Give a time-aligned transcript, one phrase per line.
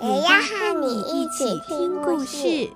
[0.00, 2.70] 也要和你一起听故事。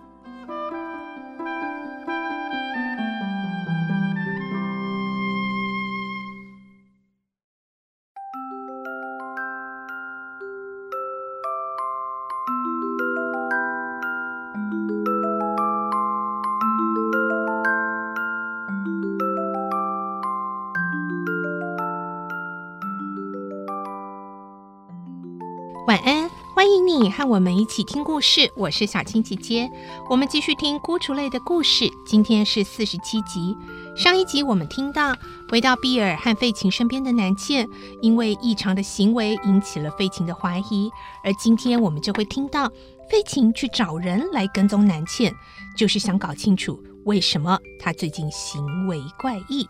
[27.02, 28.48] 你和我们一起听故事。
[28.54, 29.68] 我是小青姐姐，
[30.08, 31.90] 我们继续听孤雏类的故事。
[32.06, 33.56] 今天是四十七集。
[33.96, 35.12] 上一集我们听到，
[35.50, 37.68] 回到比尔和费琴身边的南茜，
[38.00, 40.88] 因为异常的行为引起了费琴的怀疑。
[41.24, 42.68] 而今天我们就会听到，
[43.10, 45.34] 费琴去找人来跟踪南茜，
[45.76, 49.66] 就是想搞清楚为什么她最近行为怪异。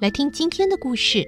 [0.00, 1.26] 来听今天的故事。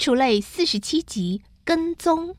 [0.00, 2.34] 除类四十七集跟踪。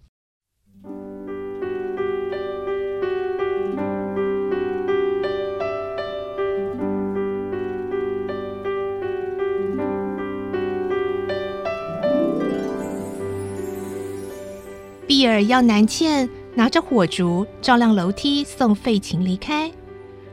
[15.05, 19.71] 碧儿要南茜拿着火烛照亮楼梯，送费琴离开。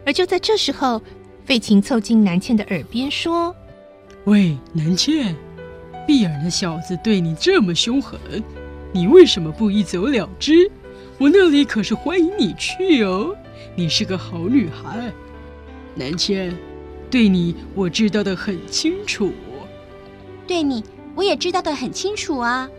[0.07, 1.03] 而就在这时候，
[1.45, 3.55] 费琴凑近南茜的耳边说
[4.25, 5.37] ：“喂，南茜。”
[6.09, 8.19] 碧儿那小子对你这么凶狠，
[8.92, 10.70] 你为什么不一走了之？
[11.19, 13.36] 我那里可是欢迎你去哦。
[13.74, 15.13] 你是个好女孩，
[15.95, 16.57] 南茜，
[17.11, 19.30] 对你我知道的很清楚。
[20.46, 20.83] 对你
[21.14, 22.70] 我也知道的很清楚啊。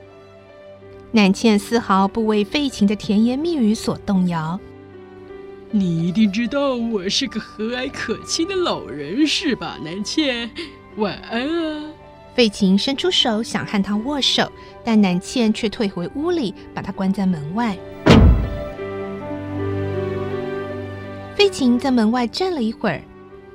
[1.12, 4.60] 南茜丝毫不为费琴的甜言蜜语所动摇。
[5.70, 10.50] 你一定知道我是个和蔼可亲的老人是吧，南茜？
[10.98, 11.84] 晚安啊。
[12.36, 14.50] 费琴伸出手想和他握手，
[14.84, 17.78] 但南茜却退回屋里，把他关在门外。
[21.36, 23.02] 费琴在门外站了一会儿，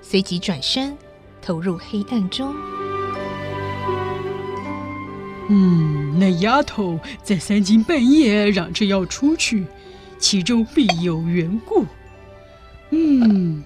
[0.03, 0.97] 随即转身
[1.41, 2.55] 投入黑暗中。
[5.49, 9.67] 嗯，那丫头在三更半夜嚷着要出去，
[10.19, 11.85] 其中必有缘故。
[12.91, 13.63] 嗯。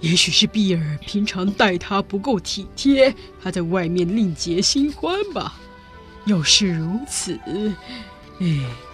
[0.00, 5.60] 也许是碧儿平常待他不够体贴，他在外面另结新欢吧。
[6.24, 7.38] 要是如此，
[8.38, 8.46] 哎，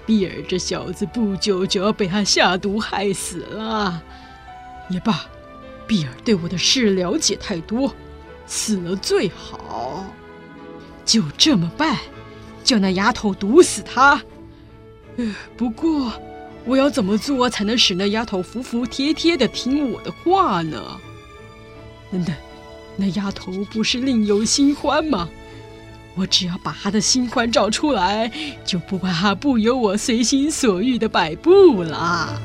[0.05, 4.03] 碧儿这小子不久就要被他下毒害死了。
[4.89, 5.27] 也罢，
[5.87, 7.95] 碧儿对我的事了解太多，
[8.47, 10.05] 死了最好。
[11.05, 11.99] 就这么办，
[12.65, 14.21] 叫那丫头毒死他。
[15.17, 16.13] 呃，不过。
[16.67, 21.01] 我要怎么做才能使那丫头服服帖帖的听我的话呢？
[22.11, 22.35] 等等，
[22.97, 25.29] 那丫头不是另有新欢吗？
[26.17, 28.31] 我只要把她的新欢找出来，
[28.65, 32.41] 就不怕她不由我随心所欲的摆布了。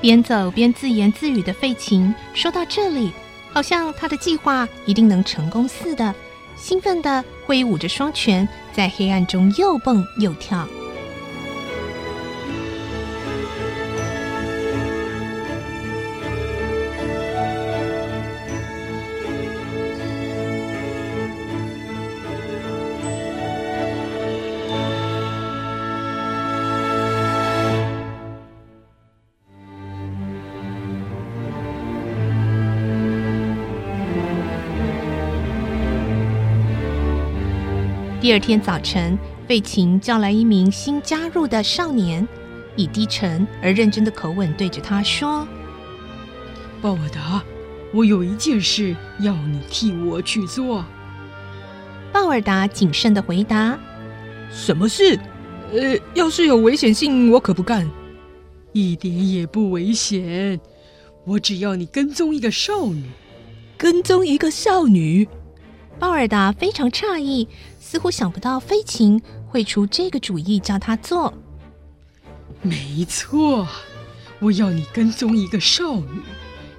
[0.00, 3.10] 边走边自言自语的费琴说到这里，
[3.52, 6.14] 好像他的计划一定能成功似的，
[6.56, 10.66] 兴奋的挥舞着双拳，在黑暗中又蹦又跳。
[38.20, 39.18] 第二天早晨，
[39.48, 42.28] 费琴叫来一名新加入的少年，
[42.76, 45.48] 以低沉而认真的口吻对着他说
[46.82, 47.42] ：“鲍尔达，
[47.94, 50.84] 我有一件事要你替我去做。”
[52.12, 53.78] 鲍尔达谨慎的回答
[54.52, 55.18] ：“什么事？
[55.72, 57.90] 呃，要是有危险性，我可不干。
[58.72, 60.60] 一点也不危险，
[61.24, 63.02] 我只要你跟踪一个少女。
[63.78, 65.26] 跟踪一个少女？”
[66.00, 67.46] 鲍尔达非常诧异，
[67.78, 71.34] 似乎想不到飞禽会出这个主意叫他做。
[72.62, 73.68] 没错，
[74.38, 76.22] 我要你跟踪一个少女，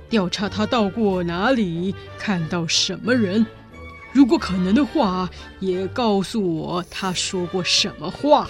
[0.09, 3.45] 调查她到过哪里，看到什么人。
[4.12, 5.29] 如果可能的话，
[5.59, 8.47] 也告诉我她说过什么话，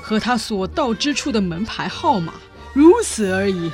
[0.00, 2.34] 和她所到之处的门牌号码，
[2.72, 3.72] 如此而已。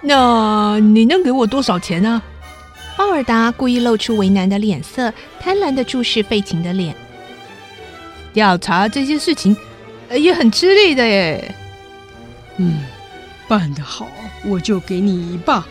[0.00, 2.22] 那你能给我多少钱呢？
[2.96, 6.94] 鲍尔达故意露出为难的脸色，贪婪地注视费琴的脸。
[8.32, 9.56] 调查这些事情，
[10.10, 11.54] 也很吃力的耶。
[12.56, 12.84] 嗯，
[13.48, 14.08] 办得好，
[14.44, 15.62] 我就给你一半。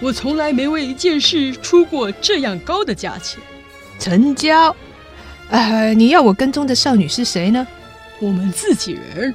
[0.00, 3.40] 我从来没为一件事出过这样高的价钱。
[3.98, 4.74] 成交。
[5.48, 7.66] 呃，你要我跟踪的少女是谁呢？
[8.20, 9.34] 我们自己人。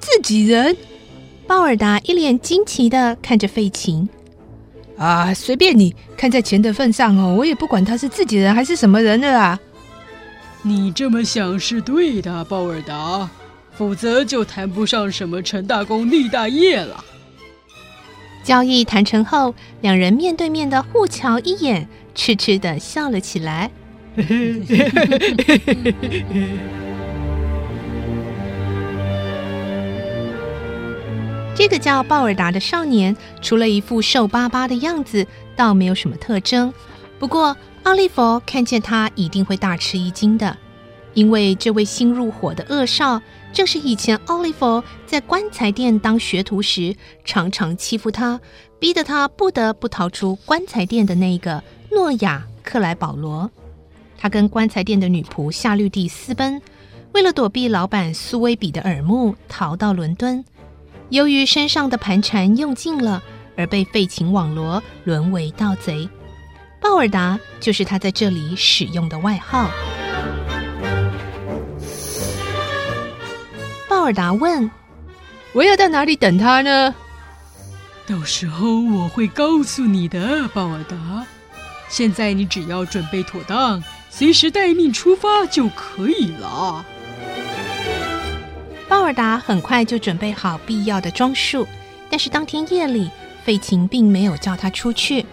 [0.00, 0.76] 自己人？
[1.46, 4.08] 鲍尔达一脸惊奇地看着费琴。
[4.96, 9.58] 啊，随便你，看在钱的份上哦，我也不管他是自己人还是什么人的啦。
[10.62, 13.28] 你这么想是对的，鲍尔达，
[13.72, 17.04] 否则就谈不上什么成大功立大业了。
[18.42, 23.70] 交易谈成后，两人面对面的互瞧一眼，痴痴的笑了起来。
[31.56, 35.24] 这个叫鲍尔达的少年，除了一副瘦巴巴的样子，
[35.54, 36.74] 倒没有什么特征。
[37.16, 40.56] 不过，奥利弗看见他一定会大吃一惊的，
[41.14, 43.22] 因为这位新入伙的恶少。
[43.52, 48.40] 正是以前奥利弗在棺材店当学徒时，常常欺负他，
[48.80, 51.62] 逼得他不得不逃出棺材店的那个
[51.92, 53.48] 诺亚克莱保罗。
[54.18, 56.60] 他跟棺材店的女仆夏绿蒂私奔，
[57.12, 60.44] 为了躲避老板苏威比的耳目，逃到伦敦。
[61.14, 63.22] 由于身上的盘缠用尽了，
[63.56, 66.08] 而被废寝网罗，沦为盗贼。
[66.80, 69.70] 鲍尔达就是他在这里使用的外号。
[73.88, 74.68] 鲍尔达问
[75.54, 76.92] ：“我要到哪里等他呢？”
[78.08, 81.24] 到时候我会告诉你的，鲍尔达。
[81.88, 86.84] 现在你只要准备妥当，随时待命出发就可以了。
[89.04, 91.68] 鲍尔达很快就准备好必要的装束，
[92.08, 93.10] 但是当天夜里，
[93.44, 95.26] 费琴并没有叫他出去。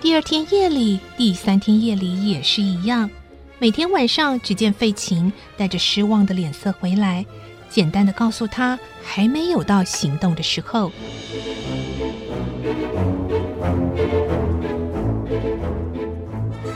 [0.00, 3.10] 第二天夜里，第三天夜里也是一样。
[3.58, 7.26] 每天晚上，只见费琴带着失望的脸色回来。
[7.68, 10.90] 简单的告诉他，还没有到行动的时候。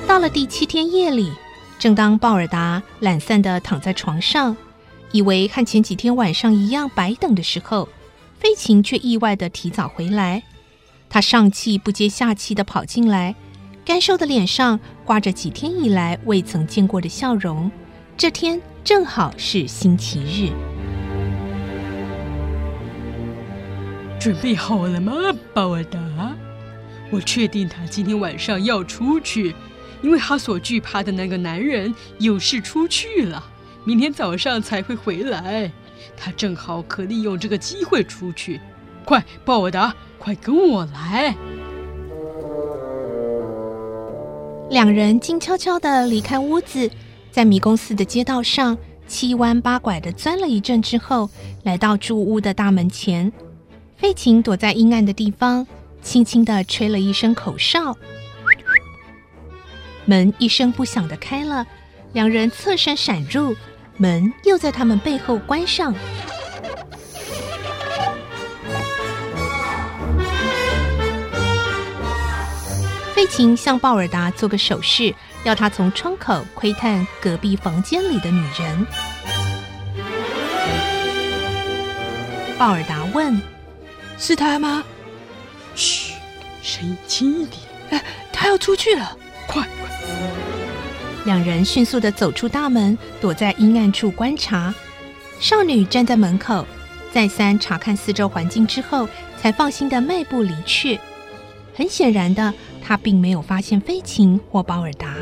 [0.07, 1.33] 到了第七天夜里，
[1.79, 4.55] 正当鲍尔达懒散的躺在床上，
[5.17, 7.89] 以为和前几天晚上一样白等的时候，
[8.39, 10.43] 费琴却意外的提早回来。
[11.09, 13.35] 他上气不接下气的跑进来，
[13.83, 17.71] 干瘦的脸上挂着几天以来未曾见过的笑容。
[18.15, 20.53] 这天正好是星期日。
[24.21, 25.15] 准备好了吗，
[25.55, 25.99] 鲍尔达？
[27.11, 29.55] 我确定他今天晚上要出去，
[30.03, 33.43] 因为他所惧怕的那个男人有事出去了，
[33.87, 35.71] 明天早上才会回来。
[36.17, 38.61] 他正好可利用这个机会出去。
[39.05, 41.35] 快，鲍尔达，快跟我来！
[44.71, 46.91] 两人静悄悄地离开屋子，
[47.31, 51.31] 在迷宫似的街道上七弯八拐地钻了一阵之后，
[51.63, 53.33] 来到住屋的大门前。
[53.97, 55.65] 费琴躲在阴暗的地方，
[56.03, 57.97] 轻轻地吹了一声口哨，
[60.05, 61.65] 门一声不响地开了。
[62.13, 63.55] 两人侧身闪入，
[63.97, 65.95] 门又在他们背后关上。
[73.15, 78.87] 费琴向鲍尔达做个手势，要他从窗口窥探隔壁房间里的女人。
[82.59, 83.41] 鲍尔达问。
[84.19, 84.83] 是他吗？
[85.75, 86.15] 嘘，
[86.63, 87.61] 声音轻一点。
[87.91, 89.15] 哎，他要出去了，
[89.47, 89.86] 快快！
[91.27, 94.73] 两人迅速的走出大门，躲在阴暗处观察。
[95.41, 96.65] 少女站在门口，
[97.13, 100.99] 再三查看四周环境之后，才放心的迈步离去。
[101.75, 105.17] 很显然的，她并没有发现费琴或鲍尔达。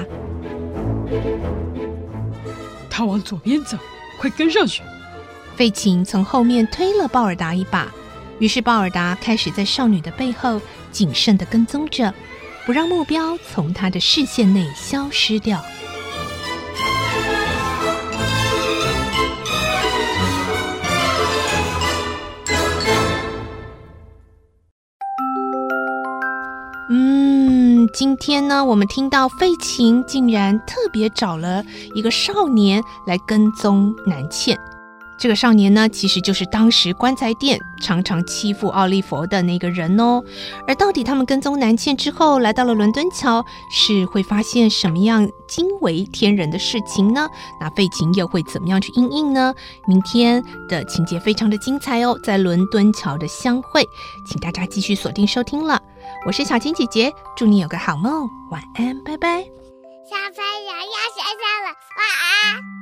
[2.91, 3.77] 他往左边走，
[4.21, 4.83] 快跟上去！
[5.57, 7.91] 费琴从后面推了鲍尔达一把。
[8.39, 10.61] 于是，鲍尔达开始在少女的背后
[10.93, 12.13] 谨慎地跟踪着，
[12.67, 15.65] 不让目标从他的视线内消失掉。
[27.95, 34.59] 今天呢，我们听到费琴竟然特别找了一个少年来跟踪南茜。
[35.19, 40.23] 这个少年呢，其实就是当时棺材店常常欺负奥利弗的那个人哦。
[40.67, 47.29] 而到底他们跟踪南茜之后，来到了伦敦桥，是会发现什么样惊为天人的事情呢？
[47.61, 49.55] 那费琴又会怎么样去应应呢？
[49.87, 53.87] 明天的情节非常的精彩哦，在伦敦桥的相会，
[54.27, 55.81] 请大家继续锁定收听了。
[56.27, 59.43] 我是小青姐姐，祝你有个好梦，晚安，拜拜。
[60.05, 62.74] 小朋友要睡觉了，晚安。